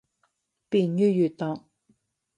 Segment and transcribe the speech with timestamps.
[0.67, 1.65] 便于阅读